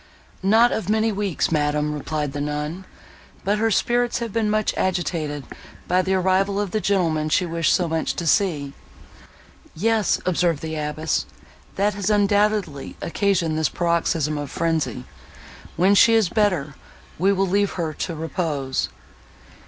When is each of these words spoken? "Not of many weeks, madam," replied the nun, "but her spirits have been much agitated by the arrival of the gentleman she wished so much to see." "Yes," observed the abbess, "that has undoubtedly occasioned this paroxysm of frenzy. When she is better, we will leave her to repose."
"Not 0.41 0.71
of 0.71 0.89
many 0.89 1.11
weeks, 1.11 1.51
madam," 1.51 1.93
replied 1.93 2.33
the 2.33 2.41
nun, 2.41 2.85
"but 3.43 3.59
her 3.59 3.69
spirits 3.69 4.17
have 4.17 4.33
been 4.33 4.49
much 4.49 4.73
agitated 4.75 5.43
by 5.87 6.01
the 6.01 6.15
arrival 6.15 6.59
of 6.59 6.71
the 6.71 6.81
gentleman 6.81 7.29
she 7.29 7.45
wished 7.45 7.71
so 7.71 7.87
much 7.87 8.15
to 8.15 8.25
see." 8.25 8.73
"Yes," 9.75 10.19
observed 10.25 10.63
the 10.63 10.73
abbess, 10.75 11.27
"that 11.75 11.93
has 11.93 12.09
undoubtedly 12.09 12.95
occasioned 12.99 13.59
this 13.59 13.69
paroxysm 13.69 14.39
of 14.39 14.49
frenzy. 14.49 15.03
When 15.75 15.93
she 15.93 16.15
is 16.15 16.29
better, 16.29 16.73
we 17.19 17.31
will 17.31 17.45
leave 17.47 17.73
her 17.73 17.93
to 17.93 18.15
repose." 18.15 18.89